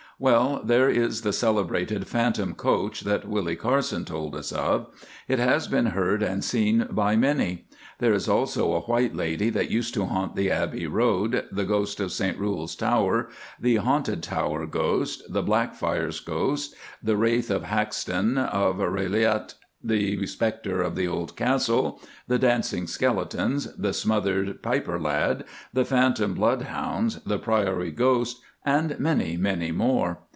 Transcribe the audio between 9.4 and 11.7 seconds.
that used to haunt the Abbey Road, the